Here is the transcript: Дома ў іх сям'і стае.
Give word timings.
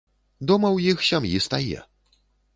Дома 0.51 0.67
ў 0.71 0.79
іх 0.95 1.03
сям'і 1.09 1.43
стае. 1.49 1.79